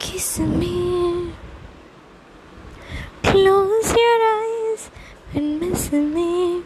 Kiss 0.00 0.38
me. 0.38 1.30
Close 3.22 3.92
your 3.92 4.20
eyes 4.40 4.90
and 5.34 5.60
miss 5.60 5.92
me. 5.92 6.64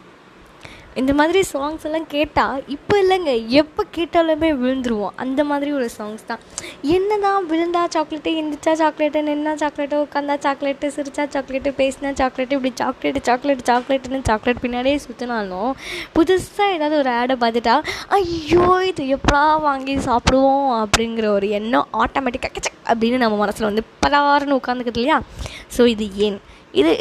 இந்த 0.97 1.13
மாதிரி 1.15 1.41
songs 1.53 1.85
எல்லாம் 1.85 2.07
கேட்டால் 2.07 2.63
இப்போ 2.67 2.95
இல்லைங்க 3.03 3.33
எப்போ 3.61 3.83
கேட்டாலுமே 3.97 4.51
விழுந்துருவோம். 4.61 5.15
அந்த 5.17 5.45
மாதிரி 5.45 5.71
ஒரு 5.73 5.89
சாங்ஸ் 5.99 6.27
தான். 6.27 6.43
என்ன 6.97 7.19
தான் 7.19 7.47
விழுந்தா 7.47 7.83
சாக்லேட்டு 7.95 8.31
எந்திரிச்சா 8.41 8.73
சாக்லேட்டு 8.83 9.23
நின்னா 9.23 9.55
சாக்லேட்டு 9.55 9.97
உட்காந்தா 10.05 10.37
சாக்லேட்டு 10.47 10.89
சிரிச்சா 10.97 11.25
சாக்லேட்டு 11.35 11.73
பேசினா 11.81 12.13
சாக்லேட்டு 12.21 12.57
இப்படி 12.59 12.73
சாக்லேட்டு 12.83 13.23
சாக்லேட் 13.25 13.67
சாக்லேட்டுன்னு 13.69 14.23
சாக்லேட் 14.23 14.63
பின்னாடியே 14.65 14.99
சுற்றினாலும் 15.07 15.73
புதுசாக 16.15 16.73
ஏதாவது 16.73 16.97
ஒரு 16.97 17.11
ஆடை 17.11 17.37
பார்த்துட்டா 17.37 17.77
ஐயோ 18.19 18.69
இது 18.91 19.05
எப்படா 19.17 19.61
வாங்கி 19.61 19.97
சாப்பிடுவோம் 20.09 20.71
அப்படிங்கிற 20.83 21.27
ஒரு 21.29 21.49
எண்ணம் 21.51 21.89
ஆட்டோமேட்டிக்காக 22.05 22.53
அப்படின்னு 22.87 23.19
நம்ம 23.19 23.37
மனசில் 23.37 23.71
வந்து 23.71 23.85
பலாருன்னு 24.03 24.59
உட்காந்துக்குது 24.61 24.97
இல்லையா? 24.97 25.19
ஸோ 25.77 25.87
இது 25.87 26.07
ஏன்? 26.17 26.39
இது 26.75 26.93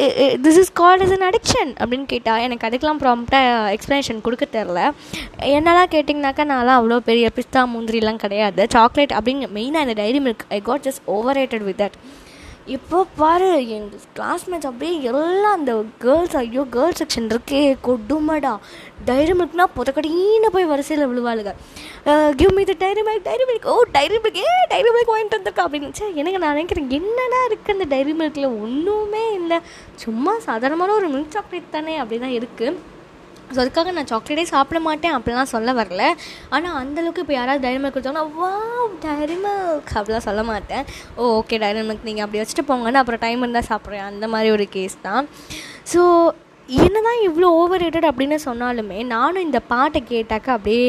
this 0.44 0.58
is 0.58 0.72
called 0.80 1.02
is 1.02 1.12
an 1.12 1.26
addiction 1.30 1.72
அப்படின்னு 1.80 2.06
கேட்டால் 2.06 2.42
எனக்கு 2.42 2.68
அதுக்கெலாம் 2.68 3.00
ப்ராம்ப்டாக 3.04 3.76
எக்ஸ்ப்ளனேஷன் 3.76 4.22
கொடுக்க 4.22 4.46
தெரில 4.52 4.80
என்னெல்லாம் 5.40 5.92
கேட்டிங்கனாக்கா 5.92 6.44
நான்லாம் 6.52 6.80
அவ்வளோ 6.80 6.98
பெரிய 6.98 7.30
பிஸ்தா 7.36 7.64
முந்திரிலாம் 7.76 8.16
கிடையாது. 8.16 8.68
சாக்லேட் 8.72 9.12
அப்படிங்க 9.12 9.48
மெயினாக 9.56 9.86
இந்த 9.88 9.94
Dairy 9.94 10.20
Milk 10.20 10.46
I 10.50 10.62
got 10.62 10.86
just 10.88 11.04
overrated 11.38 11.64
with 11.64 11.82
that 11.82 11.98
இப்போ 12.66 12.98
பாரு 13.20 13.48
என் 13.76 13.88
கிளாஸ்மேட்ஸ் 14.18 14.68
அப்படியே 14.68 14.94
எல்லாம் 15.10 15.56
அந்த 15.58 15.72
கேர்ள்ஸ் 16.04 16.36
ஐயோ 16.42 16.64
கேர்ள்ஸ் 16.76 17.00
செக்ஷன் 17.02 17.28
இருக்கே 17.34 17.60
கொடுமடா. 17.88 18.54
டைரி 19.08 19.34
மில்க்னா 19.40 19.66
புதக்கடின்னு 19.78 20.50
போய் 20.56 20.70
வரிசையில் 20.70 21.10
விழுவாளுங்க. 21.12 21.52
Give 22.40 22.54
me 22.58 22.64
the 22.70 22.76
Dairy 22.84 23.02
Milk 23.08 23.26
Dairy 23.28 23.46
Milk 23.50 23.68
oh 23.74 23.76
Dairy 23.98 24.20
Milk 24.24 24.40
a 24.46 24.54
Dairy 24.74 24.90
Milk 24.96 25.12
வாங்கிட்டு 25.14 25.40
வந்திருக்கா? 25.40 25.66
அப்படின்னு. 25.68 25.92
சே 26.00 26.08
எனக்கு 26.22 26.42
நான் 26.44 26.56
நினைக்கிறேன் 26.58 26.90
என்னடா 27.00 27.42
இருக்குது 27.50 27.76
அந்த 27.78 27.88
டைரி 27.96 28.16
மில்கில் 28.22 28.50
ஒன்றுமே 28.64 29.26
இல்லை. 29.40 29.60
சும்மா 30.06 30.36
சாதாரணமான 30.48 30.96
ஒரு 31.02 31.10
மில்க் 31.16 31.36
சாக்லேட் 31.38 31.76
தானே 31.78 31.96
அப்படி 32.04 32.20
தான் 32.26 32.38
இருக்குது 32.40 32.92
ஸோ 33.56 33.62
அதுக்காக 33.64 33.92
நான் 33.98 34.12
சாக்லேட்டே 34.14 34.46
சாப்பிட 34.54 34.80
மாட்டேன் 34.88 35.16
அப்படிலாம் 35.18 35.52
சொல்ல 35.56 35.74
வரல. 35.80 36.04
ஆனால் 36.56 36.78
அந்தளவுக்கு 36.82 37.24
இப்போ 37.26 37.36
யாராவது 37.40 37.64
டைரி 37.66 37.82
மில்க் 37.84 37.98
கொடுத்தாங்கன்னா 37.98 38.28
வா 38.40 38.52
டைரி 39.06 39.38
மில்க் 39.46 39.92
அப்படிலாம் 40.00 40.28
சொல்ல 40.30 40.44
மாட்டேன். 40.52 40.86
ஓ 41.18 41.30
ஓகே 41.40 41.60
டைரி 41.66 41.84
மில்க் 41.90 42.08
நீங்கள் 42.10 42.26
அப்படி 42.26 42.42
வச்சுட்டு 42.44 42.70
போங்கன்னு 42.72 43.02
அப்புறம் 43.04 43.24
டைம் 43.26 43.44
இருந்தால் 43.46 43.70
சாப்பிட்றேன். 43.72 44.08
அந்த 44.12 44.28
மாதிரி 44.36 44.52
ஒரு 44.58 44.68
கேஸ் 44.78 44.98
தான். 45.08 45.28
ஸோ 45.94 46.02
என்ன 46.70 46.98
தான் 47.06 47.22
இவ்வளோ 47.28 47.48
ஓவர் 47.62 47.82
ரேட்டட் 47.84 48.08
அப்படின்னு 48.10 48.36
சொன்னாலுமே 48.46 49.00
நானும் 49.14 49.46
இந்த 49.46 49.60
பாட்டை 49.72 50.00
கேட்டாக்க 50.12 50.48
அப்படியே 50.56 50.86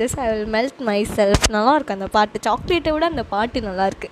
just 0.00 0.18
I 0.22 0.26
will 0.30 0.48
melt 0.54 0.80
myself 1.18 1.44
நல்லாயிருக்கு 1.54 1.94
அந்த 1.96 2.08
பாட்டு. 2.16 2.38
சாக்லேட்டை 2.46 2.92
விட 2.94 3.04
அந்த 3.12 3.24
பாட்டு 3.34 3.60
நல்லாயிருக்கு 3.66 4.08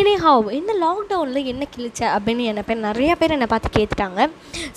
ஏனே 0.00 0.14
ஹாவ் 0.24 0.46
இந்த 0.58 0.72
லாக்டவுனில் 0.84 1.48
என்ன 1.52 1.66
கிழிச்ச 1.74 2.00
அப்படின்னு 2.16 2.48
என்னை 2.52 2.64
பேர் 2.68 2.80
நிறைய 2.88 3.14
பேர் 3.20 3.34
என்னை 3.36 3.48
பார்த்து 3.52 3.70
கேட்டுட்டாங்க. 3.78 4.18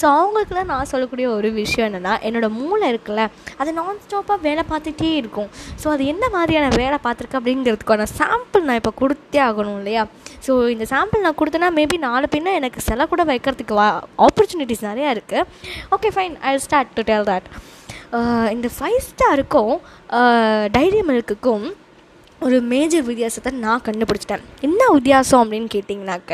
ஸோ 0.01 0.05
அவங்களுக்குலாம் 0.17 0.69
நான் 0.73 0.91
சொல்லக்கூடிய 0.93 1.27
ஒரு 1.37 1.51
விஷயம் 1.61 1.87
என்னென்னா 1.89 2.13
என்னோடய 2.29 2.57
மூளை 2.59 2.85
இருக்குல்ல 2.93 3.25
அது 3.61 3.73
நான் 3.79 4.01
ஸ்டாப்பாக 4.05 4.39
வேலை 4.47 4.65
பார்த்துட்டே 4.73 5.11
இருக்கும். 5.21 5.49
ஸோ 5.83 5.89
அது 5.95 6.05
என்ன 6.13 6.23
மாதிரியான 6.37 6.69
வேலை 6.83 6.99
பார்த்துருக்கு 7.07 7.39
அப்படிங்கிறதுக்கான 7.41 8.09
சாம்பிள் 8.19 8.67
நான் 8.69 8.81
இப்போ 8.83 8.93
கொடுத்தே 9.01 9.41
ஆகணும் 9.49 9.79
இல்லையா? 9.81 10.05
ஸோ 10.47 10.53
இந்த 10.75 10.85
சாம்பிள் 10.93 11.25
நான் 11.25 11.39
கொடுத்தேன்னா 11.41 11.71
மேபி 11.79 11.99
நாலு 12.07 12.25
பின்ன 12.37 12.55
எனக்கு 12.61 12.79
செலை 12.89 13.05
கூட 13.11 13.21
வைக்கிறதுக்கு 13.33 13.75
வா 13.81 13.89
ஆப்பர்ச்சுனிட்டிஸ் 14.27 14.87
நிறையா 14.91 15.11
இருக்குது 15.17 15.45
okay 15.95 16.11
fine 16.15 16.35
I 16.41 16.51
start 16.57 16.91
to 16.97 17.03
tell 17.11 17.27
that 17.31 17.47
இந்த 18.51 18.67
ஃபைவ் 18.77 18.99
ஸ்டாருக்கும் 19.09 19.73
டைரி 20.71 20.99
uh, 20.99 21.05
மில்க்குக்கும் 21.09 21.65
ஒரு 22.41 22.57
மேஜர் 22.71 23.05
வித்தியாசத்தை 23.09 23.51
நான் 23.65 23.83
கண்டுபிடிச்சிட்டேன். 23.85 24.43
என்ன 24.61 24.81
வித்தியாசம் 24.93 25.41
அப்படின்னு 25.43 25.69
கேட்டிங்கனாக்க 25.75 26.33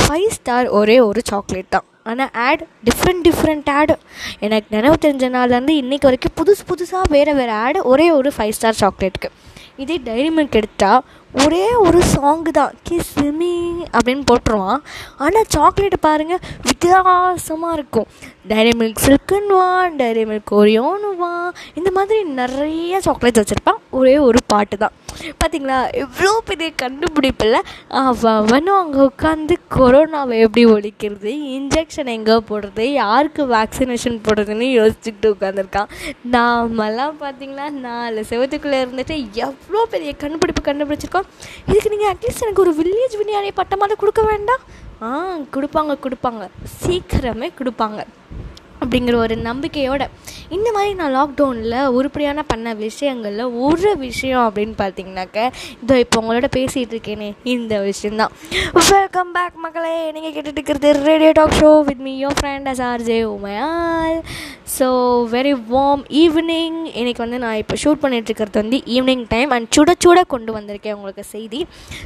ஃபைவ் 0.00 0.28
ஸ்டார் 0.30 0.66
ஒரே 0.78 0.96
ஒரு 1.00 1.20
சாக்லேட் 1.30 1.72
தான். 1.74 1.86
ஆனால் 2.02 2.30
ஆட் 2.46 2.62
டிஃப்ரெண்ட் 2.84 3.22
டிஃப்ரெண்ட் 3.28 3.68
ஆடு 3.70 3.94
எனக்கு 4.40 4.68
நினைவு 4.76 4.96
தெரிஞ்ச 5.04 5.26
நாள்லேருந்து 5.36 5.74
இன்றைக்கி 5.82 6.06
வரைக்கும் 6.08 6.36
புதுசு 6.40 6.62
புதுசாக 6.70 7.04
வேறு 7.10 7.34
வேறு 7.34 7.52
ஆடு 7.64 7.80
ஒரே 7.84 8.06
ஒரு 8.10 8.30
ஃபைவ் 8.36 8.54
ஸ்டார் 8.58 8.80
சாக்லேட்டுக்கு 8.80 9.30
இதே 9.76 9.96
டைரி 10.04 10.30
மில்க் 10.30 10.58
எடுத்தால் 10.58 11.02
ஒரே 11.40 11.66
ஒரு 11.84 12.00
சாங்கு 12.14 12.50
தான். 12.58 12.72
கிஸ் 12.88 13.14
மீ 13.38 13.52
அப்படின்னு 13.96 14.24
போட்டுருவான். 14.30 14.82
ஆனால் 15.24 15.48
சாக்லேட்டை 15.54 15.98
பாருங்கள் 16.08 16.42
வித்தியாசமாக 16.68 17.76
இருக்கும். 17.78 18.08
டைரி 18.50 18.72
மில்க் 18.78 19.04
சில்க்குன்னுவான் 19.06 19.96
டைரி 20.00 20.24
மில்க் 20.30 20.52
ஒரியோன்னுவான் 20.60 21.50
இந்த 21.78 21.90
மாதிரி 21.96 22.18
நிறைய 22.40 23.00
சாக்லேட்ஸ் 23.06 23.40
வச்சுருப்பான். 23.42 23.80
ஒரே 23.98 24.14
ஒரு 24.28 24.38
பாட்டு 24.52 24.76
தான். 24.82 24.96
பார்த்தீங்களா 25.40 25.78
எவ்வளோ 26.02 26.32
பெரிய 26.48 26.68
கண்டுபிடிப்பில் 26.82 27.58
அவனும் 28.02 28.78
அங்கே 28.82 29.00
உட்காந்து 29.08 29.54
கொரோனாவை 29.76 30.36
எப்படி 30.44 30.62
ஒழிக்கிறது? 30.74 31.32
இன்ஜெக்ஷன் 31.58 32.10
எங்கே 32.16 32.36
போடுறது? 32.50 32.84
யாருக்கு 33.00 33.42
வேக்சினேஷன் 33.56 34.18
போடுறதுன்னு 34.26 34.68
யோசிச்சுக்கிட்டு 34.78 35.32
உட்காந்துருக்கான் 35.34 35.92
நாமெல்லாம் 36.36 37.18
பார்த்தீங்களா 37.24 37.66
நாலு 37.86 38.22
செவத்துக்குள்ளே 38.30 38.80
இருந்துட்டு 38.84 39.16
எவ்வளோ 39.46 39.84
பெரிய 39.94 40.12
கண்டுபிடிப்பு 40.24 40.64
கண்டுபிடிச்சிருக்கோம். 40.70 41.21
இதுக்கு 41.66 41.92
நீங்கள் 41.94 42.12
அட்லீஸ்ட் 42.12 42.44
எனக்கு 42.46 42.64
ஒரு 42.64 42.72
வில்லேஜ் 42.80 43.16
விஞ்ஞானி 43.20 43.50
பட்டமாவது 43.60 43.96
கொடுக்க 44.02 44.22
வேண்டாம். 44.22 44.64
ஆ 45.02 45.08
கொடுப்பாங்க 45.54 45.94
கொடுப்பாங்க. 46.04 46.42
சீக்கிரமே 46.82 47.50
கொடுப்பாங்க. 47.60 48.00
அப்படிங்கிற 48.82 49.16
ஒரு 49.16 49.36
நம்பிக்கையோட 49.48 50.02
இந்த 50.48 50.68
மாதிரி 50.72 50.94
நான் 50.94 51.14
லாக்டவுனில் 51.18 51.76
உருப்படியான 51.96 52.42
பண்ண 52.42 52.74
விஷயங்களில் 52.74 53.44
ஒரு 53.66 53.96
விஷயம் 53.98 54.44
அப்படின்னு 54.46 54.74
பார்த்தீங்கன்னாக்க 54.78 55.38
இதோ 55.82 55.98
இப்போ 55.98 56.20
உங்களோட 56.20 56.48
பேசிகிட்டு 56.56 56.94
இருக்கேனே 56.96 57.30
இந்த 57.54 57.80
விஷயந்தான் 57.80 58.32
வெல்கம் 58.90 59.32
பேக் 59.32 59.56
மக்களே. 59.56 59.94
நீங்கள் 60.12 60.32
கேட்டுட்டு 60.34 60.58
இருக்கிறது 60.58 60.88
radio 61.04 61.30
talk 61.32 61.56
show 61.60 61.70
with 61.84 62.02
me 62.06 62.12
your 62.22 62.36
friend 62.40 62.68
as 62.72 62.82
RJ 62.82 63.18
Umaiyal 63.34 64.18
so 64.78 64.86
very 65.32 65.52
warm 65.70 66.02
evening 66.22 66.78
இன்றைக்கி 67.00 67.18
வந்து 67.18 67.38
நான் 67.38 67.58
இப்போ 67.62 67.76
ஷூட் 67.82 68.02
பண்ணிகிட்ருக்கிறது 68.02 68.58
வந்து 68.62 68.78
ஈவினிங் 68.86 69.24
டைம் 69.28 69.50
அண்ட் 69.50 69.68
சுட 69.76 69.92
சுட 70.04 70.20
கொண்டு 70.26 70.52
வந்திருக்கேன் 70.52 70.92
உங்களுக்கு 70.92 71.24
செய்தி. 71.24 71.60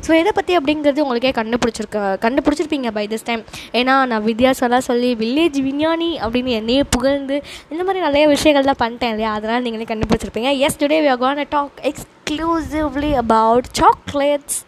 ஸோ 0.06 0.10
எதை 0.20 0.32
பற்றி 0.34 0.56
அப்படிங்கிறது 0.58 1.00
உங்களுக்கே 1.00 1.32
கண்டுபிடிச்சிருக்க 1.40 2.00
கண்டுபிடிச்சிருப்பீங்க 2.24 2.90
பை 2.90 3.06
திஸ் 3.06 3.24
டைம் 3.24 3.42
ஏன்னா 3.72 3.94
நான் 4.06 4.24
வித்தியாசம்லாம் 4.24 4.86
சொல்லி 4.90 5.10
வில்லேஜ் 5.14 5.58
விஞ்ஞானி 5.62 6.10
அப்படின்னு 6.18 6.52
என்னையே 6.66 6.84
புகழ்ந்து 6.94 7.36
இந்த 7.72 7.82
மாதிரி 7.86 8.00
நிறைய 8.06 8.24
விஷயங்கள்லாம் 8.34 8.82
பண்ணிட்டேன் 8.82 9.12
இல்லையா? 9.14 9.32
அதனால் 9.38 9.64
நீங்களே 9.64 9.84
கண்டுபிடிச்சிருப்பீங்க. 9.90 10.50
Yes 10.66 10.78
today 10.80 10.96
we 11.04 11.08
are 11.12 11.20
gonna 11.24 11.40
talk 11.56 11.76
exclusively 11.90 13.10
about 13.24 13.68
chocolates 13.80 14.58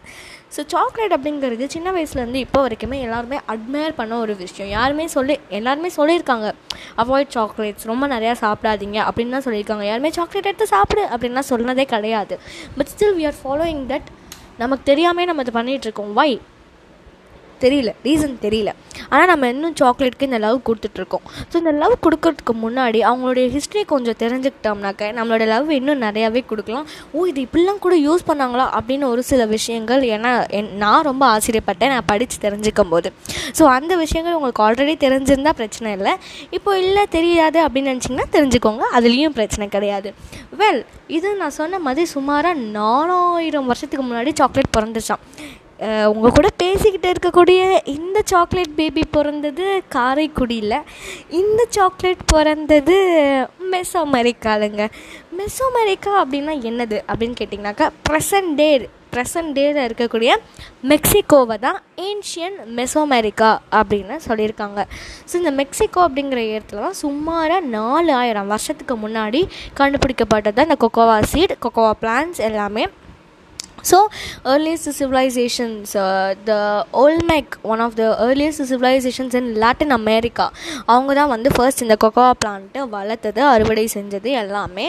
so 0.55 0.61
chocolate 0.73 1.13
அப்படிங்கிறது 1.15 1.65
சின்ன 1.73 1.91
வயசுலேருந்து 1.95 2.39
இப்போ 2.45 2.59
வரைக்குமே 2.65 2.97
எல்லாருமே 3.05 3.37
அட்மையர் 3.53 3.97
பண்ண 3.97 4.13
ஒரு 4.23 4.33
விஷயம். 4.43 4.69
யாருமே 4.77 5.05
சொல்லி 5.15 5.35
எல்லாருமே 5.57 5.89
சொல்லியிருக்காங்க 5.97 6.47
அவாய்ட் 7.03 7.33
சாக்லேட்ஸ் 7.35 7.89
ரொம்ப 7.91 8.07
நிறையா 8.15 8.33
சாப்பிடாதீங்க. 8.43 8.97
அப்படின்னு 9.09 9.35
தான் 9.37 9.45
சொல்லியிருக்காங்க. 9.47 9.85
யாருமே 9.91 10.11
சாக்லேட் 10.19 10.49
எடுத்து 10.51 10.67
சாப்பிடு. 10.75 11.03
அப்படின்லாம் 11.15 11.49
சொன்னதே 11.51 11.85
கிடையாது. 11.95 12.37
But 12.77 12.91
still 12.93 13.15
we 13.19 13.25
are 13.31 13.37
following 13.41 13.83
that 13.91 14.09
நமக்கு 14.63 14.85
தெரியாமல் 14.91 15.29
நம்ம 15.31 15.45
இது 15.47 15.53
பண்ணிகிட்ருக்கோம் 15.59 16.15
வை 16.21 16.31
தெரியல 17.65 17.91
ரீசன் 18.07 18.35
தெரியல. 18.45 18.71
ஆனால் 19.11 19.29
நம்ம 19.31 19.47
இன்னும் 19.53 19.75
சாக்லேட்க்கு 19.81 20.27
இந்த 20.29 20.39
லவ் 20.45 20.57
கொடுத்துட்ருக்கோம். 20.69 21.25
ஸோ 21.51 21.55
இந்த 21.61 21.73
லவ் 21.81 21.95
கொடுக்கறதுக்கு 22.05 22.53
முன்னாடி 22.65 22.99
அவங்களுடைய 23.09 23.45
ஹிஸ்ட்ரி 23.55 23.83
கொஞ்சம் 23.93 24.19
தெரிஞ்சுக்கிட்டோம்னாக்க 24.23 25.11
நம்மளோட 25.19 25.45
லவ் 25.53 25.69
இன்னும் 25.79 26.03
நிறையாவே 26.05 26.43
கொடுக்கலாம். 26.51 26.87
ஓ 27.15 27.25
இது 27.31 27.39
இப்படிலாம் 27.47 27.81
கூட 27.85 27.95
யூஸ் 28.07 28.27
பண்ணாங்களா? 28.29 28.67
அப்படின்னு 28.79 29.07
ஒரு 29.13 29.23
சில 29.31 29.45
விஷயங்கள் 29.55 30.03
ஏன்னா 30.15 30.33
என் 30.59 30.71
நான் 30.83 31.07
ரொம்ப 31.09 31.23
ஆச்சரியப்பட்டேன் 31.33 31.93
நான் 31.95 32.09
படித்து 32.13 32.37
தெரிஞ்சுக்கும் 32.47 32.93
போது 32.95 33.11
ஸோ 33.59 33.65
அந்த 33.77 33.93
விஷயங்கள் 34.03 34.37
உங்களுக்கு 34.39 34.63
ஆல்ரெடி 34.67 34.95
தெரிஞ்சிருந்தால் 35.05 35.57
பிரச்சனை 35.61 35.89
இல்லை. 35.97 36.15
இப்போ 36.57 36.71
இல்லை 36.85 37.05
தெரியாது 37.17 37.59
அப்படின்னு 37.65 37.91
நினச்சிங்கன்னா 37.93 38.27
தெரிஞ்சுக்கோங்க. 38.37 38.83
அதுலேயும் 38.99 39.35
பிரச்சனை 39.39 39.67
கிடையாது. 39.75 40.11
வெல் 40.61 40.81
இது 41.17 41.27
நான் 41.41 41.57
சொன்ன 41.59 41.79
மாதிரி 41.85 42.03
சுமாராக 42.15 42.61
நாலாயிரம் 42.77 43.69
வருஷத்துக்கு 43.71 44.05
முன்னாடி 44.07 44.31
சாக்லேட் 44.39 44.75
பிறந்துச்சான் 44.77 45.23
உங்கள் 46.11 46.35
கூட 46.37 46.49
பேசிக்கிட்டு 46.63 47.09
இருக்கக்கூடிய 47.13 47.61
இந்த 47.95 48.19
சாக்லேட் 48.31 48.73
பேபி 48.79 49.03
பிறந்தது 49.17 49.67
காரைக்குடியில். 49.95 50.77
இந்த 51.41 51.61
சாக்லேட் 51.77 52.23
பிறந்தது 52.33 52.97
மெஸ் 53.73 53.95
மெசோமெரிக்கா 55.39 56.11
அப்படின்னா 56.21 56.53
என்னது 56.69 56.97
அப்படின்னு 57.09 57.35
கேட்டிங்கனாக்கா 57.39 57.85
ப்ரெசன்ட் 58.07 58.53
டே 58.59 58.67
ப்ரெசன்ட் 59.13 59.53
டேயில் 59.57 59.79
இருக்கக்கூடிய 59.85 60.31
மெக்சிகோவை 60.91 61.55
தான் 61.65 61.79
ஏன்ஷியன் 62.07 62.57
மெசோமெரிக்கா 62.79 63.49
அப்படின்னு 63.79 64.15
சொல்லியிருக்காங்க. 64.27 64.79
ஸோ 65.29 65.33
இந்த 65.41 65.51
மெக்சிகோ 65.61 66.01
அப்படிங்கிற 66.07 66.41
இடத்துல 66.53 66.83
தான் 66.87 66.99
சுமாராக 67.03 67.71
நாலு 67.77 68.13
ஆயிரம் 68.21 68.51
வருஷத்துக்கு 68.53 68.97
முன்னாடி 69.05 69.41
கண்டுபிடிக்கப்பட்டது 69.81 70.65
இந்த 70.67 70.77
கொக்கோவா 70.85 71.17
சீட் 71.33 71.55
கொக்கோவா 71.65 71.93
பிளான்ஸ் 72.03 72.41
எல்லாமே. 72.49 72.85
So 73.91 73.97
earliest 74.51 74.87
civilizations 74.99 75.89
uh, 76.05 76.29
the 76.49 76.59
olmec 77.01 77.47
one 77.71 77.81
of 77.85 77.95
the 77.99 78.03
earliest 78.27 78.61
civilizations 78.71 79.33
in 79.39 79.45
Latin 79.63 79.93
America 79.99 80.45
அவங்க 80.93 81.11
தான் 81.19 81.31
வந்து 81.33 81.49
ஃபர்ஸ்ட் 81.55 81.83
இந்த 81.85 81.95
கொக்கோவா 82.03 82.31
பிளான்ட்டு 82.41 82.81
வளர்த்தது 82.95 83.41
அறுவடை 83.53 83.85
செஞ்சது 83.95 84.29
எல்லாமே. 84.41 84.85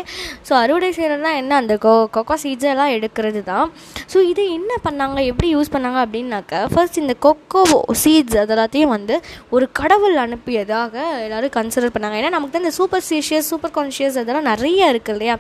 ஸோ 0.49 0.53
அறுவடை 0.63 0.91
செய்கிறதுனா 0.99 1.33
என்ன? 1.43 1.53
அந்த 1.63 1.75
கொ 1.85 1.93
கொக்கோ 2.17 2.37
சீட்ஸ் 2.45 2.69
எல்லாம் 2.73 2.93
எடுக்கிறது 2.97 3.41
தான். 3.51 3.67
ஸோ 4.13 4.19
இது 4.31 4.43
என்ன 4.59 4.73
பண்ணாங்க? 4.87 5.19
எப்படி 5.31 5.49
யூஸ் 5.57 5.73
பண்ணாங்க? 5.75 5.99
அப்படின்னாக்க 6.07 6.63
ஃபர்ஸ்ட் 6.75 6.99
இந்த 7.03 7.15
கொக்கோ 7.27 7.63
சீட்ஸ் 8.03 8.39
அதெல்லாத்தையும் 8.43 8.93
வந்து 8.97 9.17
ஒரு 9.57 9.69
கடவுள் 9.81 10.17
அனுப்பியதாக 10.27 10.95
எல்லோரும் 11.27 11.55
கன்சிடர் 11.59 11.95
பண்ணாங்க. 11.97 12.17
ஏன்னா 12.21 12.33
நமக்கு 12.37 12.55
தான் 12.55 12.65
இந்த 12.65 12.75
சூப்பர் 12.81 13.07
சீஷியஸ் 13.11 13.51
சூப்பர் 13.53 13.75
கான்ஷியஸ் 13.79 14.19
அதெல்லாம் 14.23 14.49
நிறைய 14.53 14.93
இருக்குது 14.93 15.17
இல்லையா? 15.17 15.37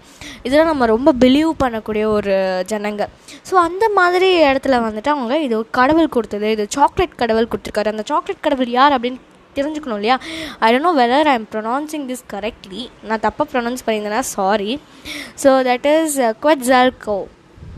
இதெல்லாம் 0.46 0.70
நம்ம 0.72 0.86
ரொம்ப 0.94 1.14
பிலீவ் 1.24 1.52
பண்ணக்கூடிய 1.64 2.04
ஒரு 2.16 2.34
ஜனங்கள் 2.72 3.10
ஸோ 3.48 3.54
அந்த 3.66 3.84
மாதிரி 3.98 4.28
இடத்துல 4.50 4.78
வந்துட்டு 4.86 5.10
அவங்க 5.14 5.34
இது 5.46 5.54
ஒரு 5.60 5.68
கடவுள் 5.78 6.14
கொடுத்தது. 6.16 6.50
இது 6.56 6.64
சாக்லேட் 6.76 7.20
கடவுள் 7.22 7.50
கொடுத்துருக்காரு. 7.52 7.92
அந்த 7.94 8.04
சாக்லேட் 8.10 8.44
கடவுள் 8.46 8.70
யார் 8.78 8.94
அப்படின்னு 8.96 9.20
தெரிஞ்சுக்கணும் 9.56 9.98
இல்லையா? 10.00 10.16
I 10.64 10.68
don't 10.72 10.88
know 10.88 10.92
whether 11.02 11.28
I 11.30 11.34
am 11.38 11.48
pronouncing 11.54 12.06
this 12.10 12.24
correctly 12.34 12.82
நான் 13.08 13.22
தப்பாக 13.26 13.46
pronounce 13.52 13.84
பண்ணியிருந்தேன்னா 13.86 14.22
sorry 14.36 14.72
so 15.44 15.52
that 15.68 15.88
is 15.94 16.16
Quetzalcoatl 16.70 17.18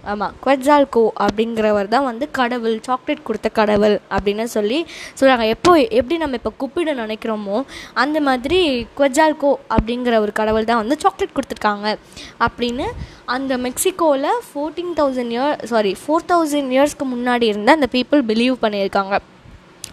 ஆமாம் 0.04 0.34
குவட்ஸால்கோ 0.44 1.02
அப்படிங்கிறவர் 1.18 1.88
தான் 1.88 2.04
வந்து 2.04 2.30
கடவுள் 2.30 2.80
சாக்லேட் 2.86 3.22
கொடுத்த 3.22 3.48
கடவுள் 3.48 4.00
அப்படின்னு 4.10 4.44
சொல்லி 4.44 4.86
சொல்கிறாங்க 5.20 5.46
எப்போ 5.46 5.78
எப்படி 5.90 6.16
நம்ம 6.16 6.36
இப்போ 6.36 6.52
குப்பிட 6.58 6.94
நினைக்கிறோமோ 6.94 7.64
அந்த 7.94 8.20
மாதிரி 8.20 8.88
குவட்ஸால்கோ 8.98 9.56
அப்படிங்கிற 9.68 10.20
ஒரு 10.20 10.32
கடவுள் 10.32 10.64
தான் 10.64 10.76
வந்து 10.76 10.98
சாக்லேட் 11.00 11.36
கொடுத்துருக்காங்க 11.36 11.96
அப்படின்னு 12.40 12.88
அந்த 13.24 13.56
மெக்சிகோவில் 13.58 14.40
fourteen 14.52 14.94
thousand 14.96 15.30
year 15.30 15.64
sorry 15.64 15.96
four 16.06 16.28
thousand 16.28 16.72
இயர்ஸ்க்கு 16.72 17.06
முன்னாடி 17.14 17.42
இருந்த 17.42 17.72
அந்த 17.72 17.86
பீப்புள் 17.92 18.22
பிலீவ் 18.22 18.56
பண்ணியிருக்காங்க. 18.62 19.14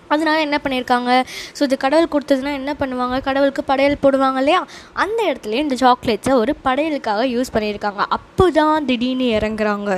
அதனால 0.09 0.37
என்ன 0.47 0.59
பண்ணியிருக்காங்க 0.63 1.11
ஸோ 1.57 1.61
இது 1.67 1.77
கடவுள் 1.85 2.13
கொடுத்ததுன்னா 2.13 2.53
என்ன 2.59 2.71
பண்ணுவாங்க? 2.81 3.17
கடவுளுக்கு 3.27 3.63
படையல் 3.71 4.01
போடுவாங்க 4.05 4.39
இல்லையா? 4.43 4.61
அந்த 5.03 5.19
இடத்துலையும் 5.29 5.65
இந்த 5.67 5.77
சாக்லேட்ஸை 5.83 6.35
ஒரு 6.43 6.55
படையலுக்காக 6.67 7.25
யூஸ் 7.35 7.53
பண்ணியிருக்காங்க 7.55 8.03
அப்போ 8.17 8.45
தான் 8.59 8.85
திடீர்னு 8.89 9.27
இறங்குறாங்க. 9.37 9.91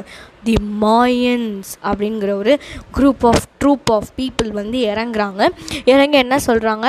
தி 0.48 0.56
மாயன்ஸ் 0.84 1.72
அப்படிங்கிற 1.90 2.32
ஒரு 2.42 2.54
group 2.98 3.26
of 3.32 3.48
troop 3.62 3.90
of 3.96 4.08
people 4.20 4.50
வந்து 4.60 4.78
இறங்குறாங்க. 4.92 5.42
இறங்கி 5.92 6.18
என்ன 6.24 6.36
சொல்கிறாங்க 6.48 6.86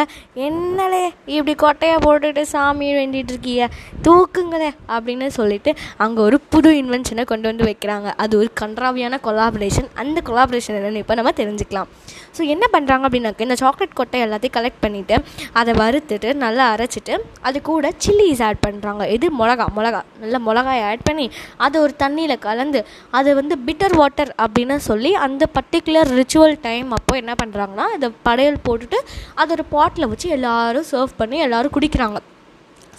என்னலே 0.46 1.02
இப்படி 1.34 1.54
கொட்டையை 1.64 1.96
போட்டுட்டு 2.06 2.43
சாமி 2.52 2.88
வேண்டிகிட்டு 2.99 3.32
இருக்கீங்க 3.34 3.66
தூக்குங்களே 4.06 4.70
அப்படின்னு 4.94 5.26
சொல்லிட்டு 5.38 5.72
அங்கே 6.04 6.20
ஒரு 6.26 6.38
புது 6.54 6.70
இன்வென்ஷனை 6.82 7.25
கொண்டு 7.32 7.46
வந்து 7.50 7.66
வைக்கிறாங்க. 7.70 8.08
அது 8.25 8.32
ஒரு 8.40 8.50
கன்றாவியான 8.62 9.19
கொலாபரேஷன் 9.26 9.90
அந்த 10.02 10.19
கொலாபரேஷன் 10.31 10.78
என்னென்னு 10.78 11.02
இப்போ 11.04 11.16
நம்ம 11.20 11.34
தெரிஞ்சுக்கலாம். 11.43 11.90
ஸோ 12.37 12.43
என்ன 12.52 12.64
பண்ணுறாங்க 12.75 13.04
அப்படின்னாக்க 13.06 13.46
இந்த 13.46 13.56
சாக்லேட் 13.62 13.99
கொட்டை 13.99 14.19
எல்லாத்தையும் 14.26 14.56
கலெக்ட் 14.58 14.82
பண்ணிவிட்டு 14.84 15.16
அதை 15.60 15.72
வறுத்துட்டு 15.82 16.28
நல்லா 16.44 16.64
அரைச்சிட்டு 16.75 17.14
அது 17.49 17.58
கூட 17.69 17.90
சில்லிஸ் 18.04 18.43
ஆட் 18.49 18.62
பண்ணுறாங்க 18.66 19.02
இது 19.16 19.26
மிளகா 19.40 19.66
மிளகா. 19.78 20.00
நல்ல 20.22 20.38
மிளகாயை 20.49 20.84
ஆட் 20.90 21.06
பண்ணி 21.08 21.26
அதை 21.66 21.76
ஒரு 21.84 21.94
தண்ணியில் 22.04 22.37
கலந்து 22.49 22.82
அதை 23.20 23.31
வந்து 23.43 23.56
பிட்டர் 23.69 23.97
வாட்டர் 24.00 24.33
அப்படின்னு 24.44 24.77
சொல்லி 24.89 25.12
அந்த 25.27 25.44
பர்டிகுலர் 25.56 26.11
ரிச்சுவல் 26.21 26.56
டைம் 26.67 26.91
அப்போ 26.99 27.15
என்ன 27.23 27.33
பண்ணுறாங்கன்னா 27.43 27.87
இந்த 27.97 28.09
படையல் 28.29 28.62
போட்டுட்டு 28.69 28.99
அதை 29.35 29.50
ஒரு 29.56 29.65
பாட்டில் 29.77 30.11
வச்சு 30.12 30.29
எல்லோரும் 30.37 30.87
சர்வ் 30.93 31.19
பண்ணி 31.23 31.39
எல்லோரும் 31.47 31.75
குடிக்கிறாங்க. 31.77 32.19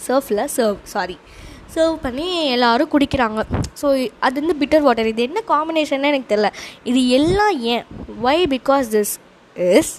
சர்ஃபில் 0.06 0.44
சர்வ் 0.56 0.80
சாரி 0.94 1.16
சர்வ் 1.74 1.96
பண்ணி 2.02 2.26
எல்லோரும் 2.54 2.90
குடிக்கிறாங்க. 2.94 3.40
ஸோ 3.80 3.86
அது 4.26 4.36
வந்து 4.40 4.56
பிட்டர் 4.60 4.84
வாட்டர் 4.86 5.08
இது 5.12 5.22
என்ன 5.28 5.40
காம்பினேஷன்னு 5.52 6.10
எனக்கு 6.12 6.28
தெரில 6.34 6.50
இது 6.90 7.00
எல்லாம் 7.18 7.54
ஏன்? 7.74 7.84
வை 8.26 8.36
பிகாஸ் 8.54 8.86
திஸ் 8.96 9.14
இஸ் 9.56 9.92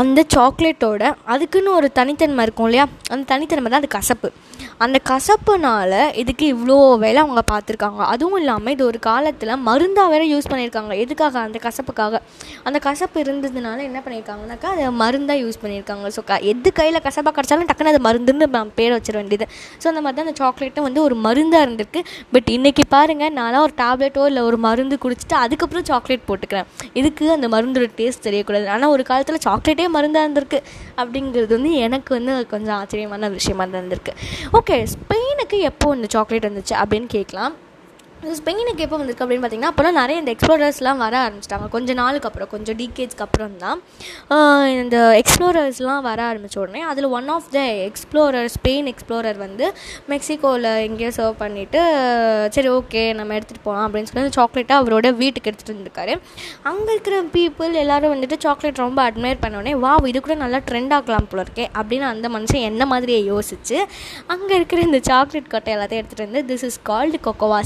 அந்த 0.00 0.20
சாக்லேட்டோட 0.34 1.02
அதுக்குன்னு 1.32 1.70
ஒரு 1.78 1.88
தனித்தன்மை 1.98 2.42
இருக்கும் 2.46 2.66
இல்லையா? 2.68 2.84
அந்த 3.12 3.24
தனித்தன்மை 3.32 3.68
தான் 3.72 3.82
அது 3.82 3.90
கசப்பு. 3.98 4.28
அந்த 4.84 4.98
கசப்புனால 5.10 5.92
இதுக்கு 6.20 6.46
இவ்வளோ 6.54 6.74
வேலை 7.02 7.18
அவங்க 7.22 7.42
பார்த்துருக்காங்க. 7.50 8.00
அதுவும் 8.12 8.38
இல்லாமல் 8.40 8.72
இது 8.74 8.82
ஒரு 8.88 8.98
காலத்தில் 9.06 9.52
மருந்தாக 9.68 10.10
வேறு 10.12 10.24
யூஸ் 10.32 10.48
பண்ணியிருக்காங்க 10.50 10.92
எதுக்காக? 11.04 11.34
அந்த 11.46 11.58
கசப்புக்காக. 11.66 12.20
அந்த 12.68 12.78
கசப்பு 12.86 13.18
இருந்ததுனால 13.24 13.78
என்ன 13.88 14.00
பண்ணியிருக்காங்கனாக்கா 14.06 14.70
அதை 14.74 14.90
மருந்தாக 15.02 15.38
யூஸ் 15.44 15.60
பண்ணியிருக்காங்க 15.62 16.10
ஸோ 16.16 16.24
க 16.30 16.38
எது 16.52 16.72
கையில் 16.80 17.00
கசப்பாக 17.06 17.34
கிடச்சாலும் 17.38 17.70
டக்குன்னு 17.70 17.92
அது 17.94 18.02
மருந்துன்னு 18.08 18.48
பேர் 18.80 18.94
வச்சிட 18.96 19.16
வேண்டியது. 19.20 19.48
ஸோ 19.82 19.88
அந்த 19.92 20.02
மாதிரி 20.06 20.18
தான் 20.20 20.28
அந்த 20.28 20.36
சாக்லேட்டும் 20.42 20.86
வந்து 20.88 21.02
ஒரு 21.06 21.18
மருந்தாக 21.28 21.64
இருந்திருக்கு. 21.66 22.02
பட் 22.34 22.50
இன்றைக்கி 22.56 22.86
பாருங்கள் 22.96 23.34
நான்லாம் 23.40 23.64
ஒரு 23.68 23.76
டேப்லெட்டோ 23.82 24.26
இல்லை 24.32 24.44
ஒரு 24.50 24.60
மருந்து 24.66 24.98
குடிச்சிட்டு 25.06 25.38
அதுக்கப்புறம் 25.44 25.88
சாக்லேட் 25.92 26.28
போட்டுக்கிறேன். 26.30 26.68
இதுக்கு 27.00 27.24
அந்த 27.38 27.48
மருந்தோட 27.56 27.90
டேஸ்ட் 28.02 28.24
தெரியக்கூடாது. 28.28 28.68
ஆனால் 28.76 28.94
ஒரு 28.96 29.04
காலத்தில் 29.12 29.42
சாக்லேட்டே 29.48 29.85
மருந்தாக 29.88 30.26
இருந்திருக்கு 30.26 30.60
அப்படிங்கிறது 30.96 31.54
வந்து 31.58 31.72
எனக்கு 31.72 32.14
வந்து 32.14 32.46
கொஞ்சம் 32.46 32.76
ஆச்சரியமான 32.76 33.28
விஷயமா 33.28 33.64
தான் 33.64 33.82
இருந்திருக்கு. 33.82 34.14
ஓகே 34.52 34.86
ஸ்பெயினுக்கு 34.94 35.60
எப்போ 35.70 35.94
இந்த 35.94 36.08
சாக்லேட் 36.10 36.48
வந்துச்சு 36.50 36.76
அப்படின்னு 36.82 37.06
கேட்கலாம். 37.06 37.54
ஸ்பெயினுக்கு 38.38 38.84
எப்போ 38.84 38.96
வந்திருக்கு 38.98 39.22
அப்படின்னு 39.24 39.42
பார்த்தீங்கன்னா 39.42 39.70
அப்போலாம் 39.72 39.98
நிறைய 40.00 40.20
இந்த 40.20 40.30
எக்ஸ்ப்ளோரர்ஸ்லாம் 40.34 41.00
வர 41.04 41.14
ஆரம்பிச்சிட்டாங்க. 41.24 41.66
கொஞ்சம் 41.74 41.98
நாளுக்கு 42.00 42.28
அப்புறம் 42.28 42.50
கொஞ்சம் 42.52 42.76
டீகேட்ஸ்க்கு 42.80 43.24
அப்புறம் 43.26 43.56
தான். 43.64 43.78
இந்த 44.82 44.96
எக்ஸ்ப்ளோரர்ஸ்லாம் 45.20 46.00
வர 46.06 46.20
ஆரம்பித்த 46.28 46.56
உடனே 46.62 46.80
அதில் 46.90 47.08
one 47.18 47.28
of 47.34 47.48
the 47.56 47.60
explorer 47.88 48.48
Spain 48.54 48.88
explorer 48.92 49.38
வந்து 49.44 49.66
மெக்சிகோவில் 50.12 50.68
எங்கேயோ 50.86 51.10
சர்வ் 51.18 51.36
பண்ணிவிட்டு 51.42 51.82
சரி 52.56 52.70
ஓகே 52.78 53.02
நம்ம 53.18 53.36
எடுத்துகிட்டு 53.38 53.66
போகலாம் 53.68 53.86
அப்படின்னு 53.88 54.10
சொல்லி 54.10 54.34
சாக்லேட்டாக 54.38 54.80
அவரோட 54.82 55.10
வீட்டுக்கு 55.20 55.50
எடுத்துகிட்டு 55.50 55.74
இருந்திருக்காரு 55.74 56.14
அங்கே 56.72 56.90
இருக்கிற 56.96 57.22
பீப்புள் 57.36 57.80
எல்லோரும் 57.82 58.14
வந்துட்டு 58.14 58.38
சாக்லேட் 58.46 58.82
ரொம்ப 58.86 59.00
அட்மையர் 59.10 59.42
பண்ணோடனே 59.44 59.74
வா 59.84 59.94
இது 60.12 60.20
கூட 60.20 60.36
நல்லா 60.44 60.60
ட்ரெண்ட் 60.70 60.96
ஆகலாம் 60.98 61.30
போல 61.32 61.46
இருக்கே 61.48 61.68
அப்படின்னு 61.78 62.08
அந்த 62.12 62.28
மனுஷன் 62.28 62.66
என்ன 62.70 62.86
மாதிரியே 62.86 63.20
யோசிச்சு 63.30 63.78
அங்கே 64.26 64.54
இருக்கிற 64.54 64.80
இந்த 64.80 65.00
சாக்லேட் 65.10 65.52
கொட்டை 65.54 65.72
எல்லாத்தையும் 65.76 66.02
எடுத்துகிட்டு 66.02 66.28
வந்து 66.28 66.44
திஸ் 66.52 66.66
இஸ் 66.70 66.80
கால்டு 66.82 67.20
கொக்கோவா 67.28 67.60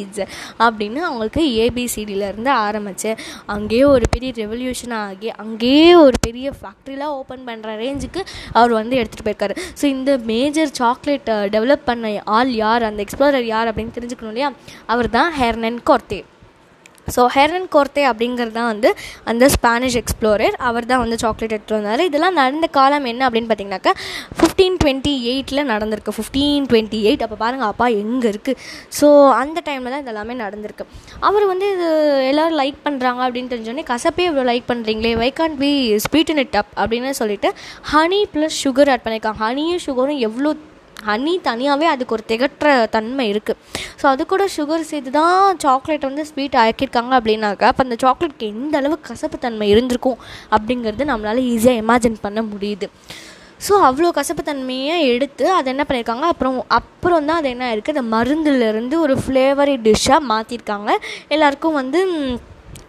சீஸ் 0.00 0.22
அப்படின்னு 0.66 1.00
அவங்களுக்கு 1.08 1.44
ஏபிசிடியிலேருந்து 1.64 2.52
ஆரம்பித்து 2.66 3.12
அங்கேயே 3.54 3.84
ஒரு 3.94 4.04
பெரிய 4.16 4.32
ரெவல்யூஷன் 4.42 4.94
ஆகி 5.02 5.30
அங்கேயே 5.44 5.88
ஒரு 6.04 6.16
பெரிய 6.26 6.52
ஃபேக்ட்ரிலாம் 6.58 7.14
ஓப்பன் 7.20 7.46
பண்ணுற 7.48 7.76
ரேஞ்சுக்கு 7.84 8.22
அவர் 8.52 8.72
வந்து 8.78 8.98
எடுத்துகிட்டு 9.00 9.28
போயிருக்காரு. 9.28 9.56
ஸோ 9.80 9.84
இந்த 9.96 10.10
மேஜர் 10.32 10.70
சாக்லேட் 10.80 11.30
டெவலப் 11.56 11.86
பண்ண 11.90 12.12
ஆள் 12.38 12.52
யார்? 12.64 12.88
அந்த 12.88 13.04
எக்ஸ்ப்ளோரர் 13.06 13.48
யார் 13.54 13.70
அப்படின்னு 13.70 13.96
தெரிஞ்சுக்கணும் 13.98 14.34
இல்லையா? 14.34 14.50
அவர் 14.86 15.10
தான் 15.16 15.32
Hernan 15.40 15.80
Cortes. 15.90 16.20
So 17.16 17.24
Hernan 17.36 17.68
Cortes 17.74 18.04
அப்படிங்கிறது 18.10 18.54
தான் 18.58 18.70
வந்து 18.72 18.90
அந்த 19.30 19.44
ஸ்பானிஷ் 19.54 19.98
எக்ஸ்ப்ளோரர் 20.02 20.56
அவர் 20.68 20.88
தான் 20.92 21.02
வந்து 21.04 21.18
சாக்லேட் 21.24 21.54
எடுத்துகிட்டு 21.56 21.78
வந்தார். 21.78 22.02
இதெல்லாம் 22.10 22.36
நடந்த 22.40 22.66
காலம் 22.78 23.08
என்ன 23.12 23.22
அப்படின்னு 23.28 23.50
பார்த்தீங்கன்னாக்கா 23.50 23.94
ஃபிஃப்டீன் 24.38 24.76
டுவெண்ட்டி 24.82 25.14
எயிட்டில் 25.32 25.62
நடந்திருக்கு. 25.72 26.14
ஃபிஃப்டீன் 26.18 26.66
டுவெண்ட்டி 26.72 27.00
எயிட் 27.10 27.24
அப்போ 27.26 27.38
பாருங்கள் 27.44 27.70
அப்பா 27.72 27.88
எங்கே 28.02 28.28
இருக்குது 28.34 28.58
ஸோ 28.98 29.06
அந்த 29.42 29.58
டைமில் 29.68 29.94
தான் 29.94 30.04
இதெல்லாமே 30.06 30.36
நடந்திருக்கு. 30.44 30.86
அவர் 31.28 31.46
வந்து 31.52 31.68
இது 31.74 31.88
எல்லோரும் 32.30 32.58
லைக் 32.62 32.80
பண்ணுறாங்க 32.86 33.20
அப்படின்னு 33.26 33.52
தெரிஞ்சோடனே 33.54 33.86
கசப்பே 33.92 34.26
இவ்வளோ 34.30 34.46
like 34.50 34.70
பண்ணுறீங்களே 34.72 35.12
why 35.22 35.30
can 35.40 35.56
be 35.62 35.72
sweeten 36.06 36.42
it 36.44 36.58
up 36.62 36.72
அப்படின்னு 36.80 37.18
சொல்லிட்டு 37.22 37.50
ஹனி 37.92 38.20
ப்ளஸ் 38.34 38.58
சுகர் 38.64 38.92
ஆட் 38.94 39.04
பண்ணியிருக்காங்க 39.06 39.40
ஹனியும் 39.46 39.82
சுகரும் 39.86 40.20
எவ்வளோ 40.28 40.50
ஹனி 41.08 41.34
தனியாகவே 41.48 41.86
அதுக்கு 41.92 42.14
ஒரு 42.16 42.24
திகற்ற 42.28 42.66
தன்மை 42.96 43.26
இருக்குது 43.32 43.58
ஸோ 44.00 44.06
அது 44.12 44.22
கூட 44.26 44.44
சுகர் 44.56 44.88
சேர்த்து 44.90 45.10
தான் 45.10 45.58
சாக்லேட் 45.58 46.06
வந்து 46.08 46.24
ஸ்வீட் 46.30 46.56
ஆக்கியிருக்காங்க 46.64 47.12
அப்படின்னாக்கா 47.18 47.68
அப்போ 47.72 47.84
அந்த 47.86 47.96
சாக்லேட்க்கு 48.04 48.50
எந்த 48.54 48.76
அளவு 48.78 48.98
கசப்பு 49.08 49.38
தன்மை 49.38 49.68
இருந்திருக்கும் 49.68 50.18
அப்படிங்கிறது 50.56 51.10
நம்மளால் 51.12 51.42
ஈஸியாக 51.54 51.82
இமேஜின் 51.84 52.22
பண்ண 52.26 52.42
முடியுது. 52.42 52.88
ஸோ 53.66 53.72
அவ்வளோ 53.86 54.10
கசப்பு 54.18 54.42
தன்மையை 54.42 54.94
எடுத்து 55.14 55.44
அதை 55.52 55.68
என்ன 55.72 55.82
பண்ணியிருக்காங்க? 55.88 56.26
அப்புறம் 56.32 56.54
அப்புறம் 56.78 57.26
தான் 57.28 57.40
அது 57.40 57.48
என்ன 57.48 57.66
இருக்குது 57.74 57.96
அந்த 57.96 58.04
மருந்துலேருந்து 58.16 58.96
ஒரு 58.98 59.16
ஃப்ளேவரி 59.22 59.74
டிஷ்ஷாக 59.86 60.28
மாற்றிருக்காங்க 60.30 60.90
எல்லாருக்கும் 61.28 61.78
வந்து 61.80 62.00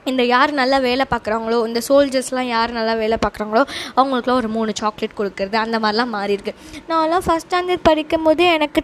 இந்த 0.10 0.24
யார் 0.34 0.52
நல்லா 0.62 0.78
வேலை 0.88 1.06
பார்க்குறாங்களோ 1.14 1.60
இந்த 1.70 1.80
சோல்ஜர்ஸ்லாம் 1.88 2.50
யார் 2.56 2.78
நல்லா 2.80 2.94
வேலை 3.04 3.18
பார்க்குறாங்களோ 3.26 3.64
அவங்களுக்குலாம் 3.98 4.40
ஒரு 4.42 4.52
மூணு 4.58 4.72
சாக்லேட் 4.82 5.18
கொடுக்குறது 5.20 5.58
அந்த 5.66 5.80
மாதிரிலாம் 5.84 6.14
மாறி 6.18 6.36
இருக்கு 6.38 6.54
நான்லாம் 6.92 7.26
ஃபஸ்ட் 7.28 7.50
ஸ்டாண்டர்ட் 7.52 7.88
படிக்கும் 7.90 8.26
போது 8.28 8.44
எனக்கு 8.56 8.82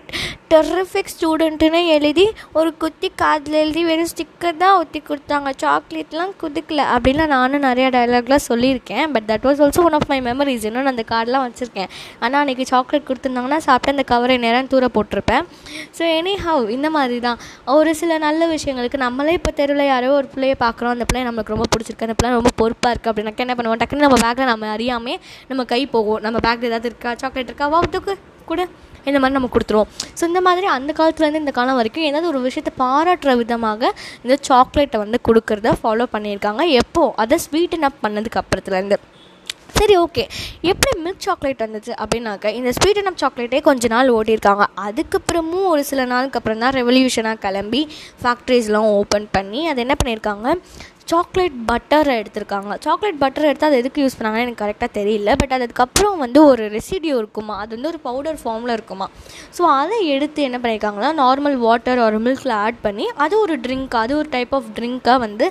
டெர்ரிஃபிக் 0.52 1.12
ஸ்டூடெண்ட்டுன்னு 1.14 1.80
எழுதி 1.96 2.26
ஒரு 2.60 2.70
குத்தி 2.82 3.08
காதில் 3.22 3.58
எழுதி 3.62 3.82
வெறும் 3.90 4.10
ஸ்டிக்கர் 4.12 4.60
தான் 4.62 4.76
ஊற்றி 4.82 5.00
கொடுத்தாங்க. 5.10 5.50
சாக்லேட்லாம் 5.64 6.32
குதிக்கல 6.42 6.82
அப்படின்லாம் 6.94 7.32
நானும் 7.36 7.66
நிறையா 7.68 7.90
டைலாக்லாம் 7.96 8.46
சொல்லியிருக்கேன். 8.50 9.06
But 9.14 9.28
that 9.32 9.46
was 9.48 9.62
also 9.66 9.84
one 9.88 9.98
of 10.00 10.08
my 10.12 10.20
memories 10.28 10.66
இன்னும் 10.70 10.86
நான் 10.88 10.94
அந்த 10.96 11.06
கார்டெலாம் 11.14 11.46
வச்சுருக்கேன். 11.48 11.90
ஆனால் 12.24 12.40
அன்றைக்கி 12.42 12.68
சாக்லேட் 12.74 13.08
கொடுத்துருந்தாங்கன்னா 13.10 13.60
சாப்பிட்டு 13.68 13.96
அந்த 13.96 14.06
கவரை 14.14 14.38
நேரம் 14.46 14.72
தூர 14.74 14.90
போட்டிருப்பேன். 14.98 15.44
ஸோ 15.98 16.04
எனி 16.20 16.36
ஹவ் 16.46 16.66
இந்த 16.78 16.90
மாதிரி 16.98 17.20
தான் 17.28 17.42
ஒரு 17.78 17.94
சில 18.02 18.20
நல்ல 18.28 18.48
விஷயங்களுக்கு 18.56 19.04
நம்மளே 19.06 19.36
இப்போ 19.40 19.54
தெருவில் 19.60 19.92
யாரோ 19.94 20.14
ஒரு 20.22 20.30
பிள்ளையை 20.36 20.58
பார்க்குறோம். 20.66 20.96
அந்த 20.98 21.07
பிள்ளை 21.10 21.22
நம்மளுக்கு 21.28 21.56
ரொம்ப 21.56 21.68
பிடிச்சிருக்கு. 21.74 22.08
அந்த 22.08 22.18
பிள்ளை 22.20 22.32
ரொம்ப 22.40 22.52
பொறுப்பாக 22.62 22.92
இருக்குது 22.94 23.12
அப்படின்னாக்கா 23.14 23.46
என்ன 23.46 23.56
பண்ணுவோம்? 23.60 23.82
டக்குன்னு 23.84 24.06
நம்ம 24.08 24.20
பேக்கில் 24.26 24.52
நம்ம 24.54 24.70
அறியாமே 24.76 25.16
நம்ம 25.52 25.66
கை 25.74 25.82
போகும். 25.96 26.22
நம்ம 26.28 26.40
பேக்கில் 26.48 26.70
ஏதாவது 26.72 26.90
இருக்கா? 26.92 27.12
சாக்லேட் 27.24 27.52
இருக்கா? 27.52 27.68
வா 27.76 27.82
தூக்கு 27.96 28.16
கூட. 28.52 28.62
இந்த 29.10 29.18
மாதிரி 29.24 29.36
நம்ம 29.38 29.50
கொடுத்துருவோம். 29.54 29.90
ஸோ 30.20 30.24
இந்த 30.30 30.40
மாதிரி 30.46 30.68
அந்த 30.78 30.92
காலத்துலேருந்து 30.98 31.44
இந்த 31.44 31.52
காலம் 31.58 31.78
வரைக்கும் 31.80 32.08
ஏதாவது 32.08 32.28
ஒரு 32.32 32.40
விஷயத்தை 32.48 32.72
பாராட்டுற 32.82 33.34
விதமாக 33.42 33.92
இந்த 34.24 34.36
சாக்லேட்டை 34.48 34.98
வந்து 35.04 35.18
கொடுக்குறத 35.28 35.72
ஃபாலோ 35.82 36.08
பண்ணியிருக்காங்க. 36.16 36.64
எப்போ? 36.82 37.04
அதை 37.24 37.38
ஸ்வீட்டன் 37.46 37.88
அப் 37.90 38.02
பண்ணதுக்கு 38.06 38.42
அப்புறத்துலேருந்து. 38.42 38.98
சரி 39.78 39.96
ஓகே 40.04 40.24
எப்படி 40.72 40.92
மில்க் 41.06 41.24
சாக்லேட் 41.26 41.64
வந்துச்சு 41.66 41.92
அப்படின்னாக்க 42.02 42.52
இந்த 42.60 42.70
ஸ்வீட் 42.78 43.00
அண்ட் 43.02 43.20
சாக்லேட்டே 43.22 43.60
கொஞ்ச 43.68 43.88
நாள் 43.94 44.14
ஓட்டியிருக்காங்க 44.18 44.66
அதுக்கப்புறமும் 44.86 45.68
ஒரு 45.74 45.84
சில 45.90 46.06
நாளுக்கு 46.12 46.40
அப்புறம் 46.40 46.62
தான் 46.64 46.76
ரெவல்யூஷனாக 46.80 47.40
கிளம்பி 47.46 47.82
ஃபேக்ட்ரிஸ்லாம் 48.24 48.90
ஓப்பன் 49.00 49.28
பண்ணி 49.38 49.62
அதை 49.72 49.82
என்ன 49.86 49.98
பண்ணியிருக்காங்க? 50.00 50.48
சாக்லேட் 51.12 51.58
பட்டரை 51.70 52.14
எடுத்திருக்காங்க. 52.22 52.72
சாக்லேட் 52.86 53.20
பட்டர் 53.22 53.48
எடுத்து 53.50 53.68
அதை 53.68 53.78
எதுக்கு 53.82 54.04
யூஸ் 54.04 54.16
பண்ணாங்கன்னு 54.18 54.46
எனக்கு 54.46 54.62
கரெக்டாக 54.64 54.92
தெரியல. 54.98 55.34
பட் 55.42 55.54
அதுக்கப்புறம் 55.58 56.18
வந்து 56.24 56.40
ஒரு 56.52 56.64
ரெசிடியூ 56.76 57.14
இருக்குமா? 57.22 57.56
அது 57.64 57.72
வந்து 57.76 57.90
ஒரு 57.92 58.00
பவுடர் 58.08 58.40
ஃபார்மில் 58.42 58.74
இருக்குமா? 58.78 59.08
ஸோ 59.58 59.62
அதை 59.80 60.00
எடுத்து 60.16 60.40
என்ன 60.48 60.58
பண்ணியிருக்காங்கன்னா 60.64 61.12
நார்மல் 61.22 61.58
வாட்டர் 61.66 62.02
ஒரு 62.08 62.18
மில்கில் 62.26 62.56
ஆட் 62.64 62.80
பண்ணி 62.86 63.06
அது 63.26 63.36
ஒரு 63.44 63.56
ட்ரிங்க் 63.66 63.96
அது 64.04 64.16
ஒரு 64.22 64.30
டைப் 64.36 64.56
ஆஃப் 64.58 64.70
ட்ரிங்க்காக 64.80 65.18
வந்து 65.26 65.46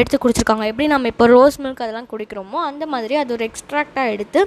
எடுத்து 0.00 0.22
குடிச்சிருக்காங்க. 0.24 0.66
எப்படி 0.72 0.88
நம்ம 0.94 1.12
இப்போ 1.14 1.28
ரோஸ் 1.34 1.60
மில்க் 1.64 1.84
அதெல்லாம் 1.86 2.10
குடிக்கிறோமோ 2.14 2.60
அந்த 2.70 2.86
மாதிரி 2.94 3.16
அது 3.22 3.36
ஒரு 3.36 3.46
எக்ஸ்ட்ராக்டாக 3.50 4.14
எடுத்து 4.16 4.40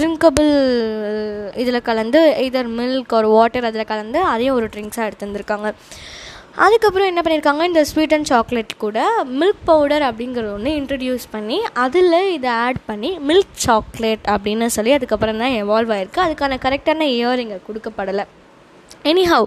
ட்ரிங்கபிள் 0.00 0.52
இதில் 1.64 1.86
கலந்து 1.90 2.22
இதர் 2.48 2.70
மில்க் 2.78 3.16
ஒரு 3.20 3.30
வாட்டர் 3.36 3.68
அதில் 3.70 3.90
கலந்து 3.92 4.20
அதையும் 4.34 4.56
ஒரு 4.60 4.68
ட்ரிங்க்ஸாக 4.76 5.08
எடுத்து 5.10 5.28
வந்திருக்காங்க. 5.28 5.70
அதுக்கப்புறம் 6.64 7.08
என்ன 7.10 7.20
பண்ணியிருக்காங்க 7.24 7.64
இந்த 7.70 7.84
ஸ்வீட் 7.84 8.14
அண்ட் 8.16 8.28
சாக்லேட் 8.30 8.70
கூட 8.84 8.98
மில்க் 9.40 9.64
பவுடர் 9.64 10.04
அப்படிங்கிற 10.08 10.44
ஒன்று 10.52 10.70
இன்ட்ரடியூஸ் 10.80 11.26
பண்ணி 11.30 11.58
அதில் 11.84 12.16
இதை 12.36 12.50
ஆட் 12.50 12.80
பண்ணி 12.86 13.10
மில்க் 13.28 13.58
சாக்லேட் 13.66 14.24
அப்படின்னு 14.34 14.66
சொல்லி 14.76 14.92
அதுக்கப்புறம் 14.92 15.42
தான் 15.42 15.56
எவால்வ் 15.62 15.92
ஆயிருக்கு. 15.96 16.20
அதுக்கான 16.26 16.58
கரெக்டான 16.64 17.08
இயர் 17.16 17.42
இங்கே 17.44 17.58
கொடுக்கப்படலை. 17.68 18.24
எனிஹவ் 19.10 19.46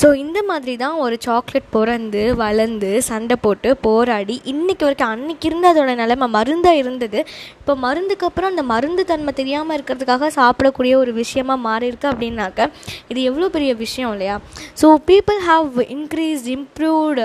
ஸோ 0.00 0.06
இந்த 0.22 0.38
மாதிரி 0.48 0.72
தான் 0.82 0.96
ஒரு 1.04 1.16
சாக்லேட் 1.24 1.68
பிறந்து 1.74 2.22
வளர்ந்து 2.40 2.90
சண்டை 3.08 3.36
போட்டு 3.44 3.68
போராடி 3.86 4.34
இன்றைக்கி 4.52 4.84
வரைக்கும் 4.86 5.12
அன்னைக்கு 5.14 5.46
இருந்த 5.48 5.66
அதோட 5.72 5.92
நிலைமை 6.00 6.26
மருந்தாக 6.36 6.80
இருந்தது. 6.82 7.20
இப்போ 7.60 7.74
மருந்துக்கு 7.84 8.26
அப்புறம் 8.28 8.50
அந்த 8.52 8.62
மருந்து 8.72 9.02
தன்மை 9.10 9.32
தெரியாமல் 9.40 9.76
இருக்கிறதுக்காக 9.76 10.30
சாப்பிடக்கூடிய 10.38 10.94
ஒரு 11.02 11.12
விஷயமாக 11.20 11.58
மாறியிருக்கு 11.68 12.08
அப்படின்னாக்க 12.12 12.68
இது 13.12 13.20
எவ்வளோ 13.30 13.48
பெரிய 13.56 13.74
விஷயம் 13.84 14.12
இல்லையா? 14.16 14.36
So 14.80 14.88
people 15.10 15.40
have 15.50 15.70
increased 15.96 16.50
improved 16.56 17.24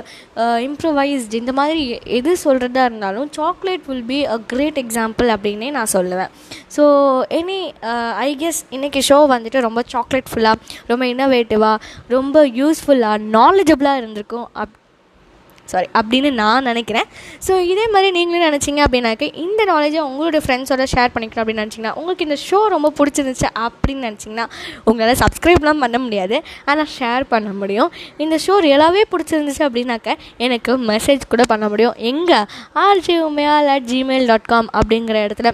improvised 0.67 1.35
இந்த 1.41 1.53
மாதிரி 1.61 1.83
எது 2.19 2.33
சொல்கிறதா 2.45 2.85
இருந்தாலும் 2.89 3.29
chocolate 3.39 3.85
will 3.91 4.07
be 4.13 4.19
a 4.35 4.39
great 4.53 4.79
example 4.83 5.29
அப்படின்னே 5.37 5.71
நான் 5.79 5.93
சொல்லுவேன். 5.97 6.31
ஸோ 6.77 6.83
எனி 7.41 7.59
ஐ 8.27 8.29
கெஸ் 8.43 8.61
இன்றைக்கி 8.77 9.01
ஷோ 9.09 9.19
வந்துட்டு 9.35 9.65
ரொம்ப 9.67 9.83
சாக்லேட் 9.95 10.31
ஃபுல்லாக 10.31 10.57
ரொம்ப 10.91 11.05
இன்ஃபர்மேட்டிவாக 11.51 11.77
ரொம்ப 12.15 12.45
யூஸ்ஃபுல்லாக 12.59 13.17
நாலேஜபிளாக 13.37 14.01
இருந்திருக்கும். 14.01 14.47
அப் 14.61 14.77
சாரி 15.71 15.87
அப்படின்னு 15.99 16.29
நான் 16.39 16.65
நினைக்கிறேன். 16.69 17.07
ஸோ 17.47 17.51
இதே 17.71 17.83
மாதிரி 17.93 18.07
நீங்களும் 18.15 18.45
நினச்சிங்க 18.47 18.81
அப்படின்னாக்க 18.85 19.25
இந்த 19.43 19.61
நாலேஜை 19.69 19.99
உங்களோட 20.07 20.39
ஃப்ரெண்ட்ஸோட 20.45 20.85
ஷேர் 20.93 21.13
பண்ணிக்கணும் 21.13 21.43
அப்படின்னு 21.43 21.63
நினச்சிங்கன்னா 21.63 21.93
உங்களுக்கு 21.99 22.27
இந்த 22.27 22.37
ஷோ 22.47 22.59
ரொம்ப 22.75 22.89
பிடிச்சிருந்துச்சு 22.99 23.47
அப்படின்னு 23.65 24.05
நினச்சிங்கன்னா 24.07 24.45
உங்களால் 24.89 25.21
சப்ஸ்கிரைப்லாம் 25.23 25.83
பண்ண 25.85 25.99
முடியாது. 26.05 26.37
ஆனால் 26.65 26.91
ஷேர் 26.99 27.29
பண்ண 27.33 27.49
முடியும். 27.61 27.91
இந்த 28.17 28.37
ஷோ 28.47 28.57
ரியலாகவே 28.67 29.03
பிடிச்சிருந்துச்சு 29.15 29.65
அப்படின்னாக்க 29.69 30.17
எனக்கு 30.47 30.77
மெசேஜ் 30.91 31.31
கூட 31.33 31.45
பண்ண 31.53 31.67
முடியும். 31.69 31.97
எங்கே? 32.13 32.41
RG 32.87 33.17
Umayal 33.29 33.73
at 33.77 33.89
Gmail 33.93 34.29
dot 34.33 34.49
com 34.53 34.71
அப்படிங்கிற 34.81 35.19
இடத்துல. 35.27 35.51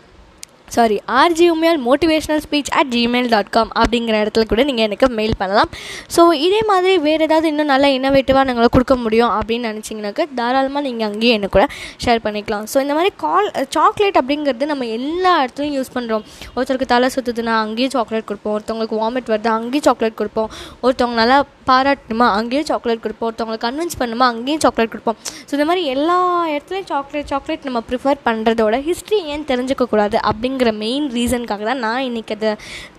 Sorry 0.76 0.98
RJ 1.20 1.46
Umaiyal 1.54 1.80
motivational 1.88 2.42
speech 2.46 2.72
at 2.80 2.92
Gmail 2.96 3.30
dot 3.34 3.52
com 3.56 3.72
அப்படிங்கிற 3.82 4.16
இடத்துல 4.24 4.46
கூட 4.52 4.64
நீங்கள் 4.70 4.86
எனக்கு 4.88 5.08
மெயில் 5.20 5.36
பண்ணலாம். 5.42 5.70
ஸோ 6.16 6.22
இதே 6.46 6.62
மாதிரி 6.72 6.94
வேறு 7.08 7.26
ஏதாவது 7.28 7.48
இன்னும் 7.52 7.72
நல்லா 7.74 7.90
இன்னோவேட்டிவாக 7.98 8.46
நாங்கள் 8.50 8.72
கொடுக்க 8.76 8.96
முடியும் 9.04 9.34
அப்படின்னு 9.38 9.70
நினச்சிங்கனாக்க 9.72 10.26
தாராளமாக 10.40 10.84
நீங்கள் 10.88 11.08
அங்கேயே 11.10 11.36
எனக்கு 11.38 11.56
கூட 11.58 11.66
ஷேர் 12.06 12.24
பண்ணிக்கலாம். 12.26 12.66
ஸோ 12.72 12.80
இந்த 12.86 12.96
மாதிரி 12.98 13.12
கால் 13.26 13.50
சாக்லேட் 13.76 14.20
அப்படிங்கிறது 14.22 14.72
நம்ம 14.74 14.88
எல்லா 14.98 15.34
இடத்துலையும் 15.44 15.78
யூஸ் 15.80 15.94
பண்ணுறோம் 15.98 16.26
ஒருத்தருக்கு 16.56 16.94
தலை 16.96 17.10
சுற்றுதுன்னா 17.16 17.56
அங்கேயும் 17.66 17.96
சாக்லேட் 17.98 18.30
கொடுப்போம். 18.32 18.56
ஒருத்தவங்களுக்கு 18.58 19.00
வாமிட் 19.04 19.32
வருது 19.34 19.52
அங்கேயும் 19.58 19.88
சாக்லேட் 19.90 20.20
கொடுப்போம். 20.24 20.50
ஒருத்தவங்க 20.86 21.18
நல்லா 21.24 21.40
பாராட்டணுமா 21.72 22.28
அங்கேயும் 22.40 22.68
சாக்லேட் 22.72 23.04
கொடுப்போம். 23.06 23.30
ஒருத்தவங்களை 23.30 23.62
கன்வின்ஸ் 23.66 23.98
பண்ணுமா 24.02 24.26
அங்கேயும் 24.34 24.62
சாக்லேட் 24.66 24.94
கொடுப்போம். 24.94 25.18
ஸோ 25.48 25.52
இந்த 25.58 25.66
மாதிரி 25.70 25.84
எல்லா 25.96 26.20
இடத்துலையும் 26.54 26.90
சாக்லேட் 26.92 27.32
சாக்லேட் 27.34 27.68
நம்ம 27.70 27.82
ப்ரிஃபர் 27.90 28.22
பண்ணுறதோட 28.28 28.76
ஹிஸ்ட்ரி 28.90 29.20
ஏன் 29.34 29.50
தெரிஞ்சுக்கக்கூடாது 29.52 30.18
அப்படிங்கிற 30.58 30.72
மெயின் 30.86 31.06
ரீசனுக்காக 31.16 31.64
தான் 31.70 31.84
நான் 31.86 32.06
இன்றைக்கி 32.08 32.34
அதை 32.38 32.52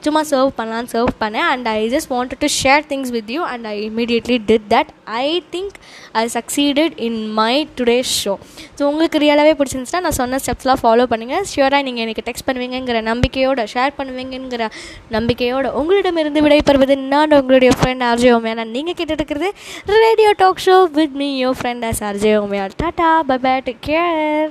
சும்மா 0.04 0.20
சர்வ் 0.30 0.50
பண்ணலான்னு 0.58 0.90
சர்வ் 0.92 1.12
பண்ணேன். 1.22 1.46
And 1.52 1.66
I 1.70 1.78
just 1.94 2.10
wanted 2.14 2.40
to 2.44 2.48
share 2.58 2.84
things 2.90 3.10
with 3.16 3.30
you 3.36 3.40
and 3.52 3.66
I 3.70 3.74
immediately 3.88 4.36
did 4.50 4.66
that 4.74 4.90
I 5.20 5.26
think 5.54 5.76
I 6.20 6.22
succeeded 6.36 6.94
in 7.06 7.18
my 7.38 7.54
today 7.78 7.96
show 8.12 8.34
so 8.78 8.82
உங்களுக்கு 8.90 9.22
ரியலாகவே 9.24 9.54
பிடிச்சிருந்துச்சுன்னா 9.58 10.02
நான் 10.06 10.18
சொன்ன 10.20 10.40
ஸ்டெப்ஸ்லாம் 10.44 10.82
ஃபாலோ 10.82 11.06
பண்ணுங்கள் 11.12 11.44
ஷியூராக 11.52 11.82
நீங்கள் 11.88 12.04
எனக்கு 12.06 12.24
டெக்ஸ்ட் 12.28 12.46
பண்ணுவீங்கங்கிற 12.48 13.00
நம்பிக்கையோட 13.10 13.64
ஷேர் 13.74 13.96
பண்ணுவீங்கங்கிற 13.98 14.66
நம்பிக்கையோட 15.16 15.66
உங்களிடமிருந்து 15.82 16.44
விடைபெறுவது 16.46 16.96
நான் 17.14 17.36
உங்களுடைய 17.40 17.72
ஃப்ரெண்ட் 17.80 18.06
ஆர்ஜே 18.10 18.32
ஓமையா 18.36 18.56
நான் 18.62 18.74
நீங்கள் 18.78 18.98
கேட்டுட்டு 19.00 19.20
இருக்கிறது 19.22 19.50
radio 19.98 20.32
talk 20.44 20.64
show 20.68 20.78
with 21.00 21.18
me 21.22 21.30
your 21.42 21.58
friend 21.60 21.86
as 21.90 22.02
RJ 22.10 22.34
Umaiyal 22.44 22.66
ta-ta 22.84 23.10
bye 23.30 23.38
bye 23.46 23.56
take 23.68 23.84
care 23.90 24.50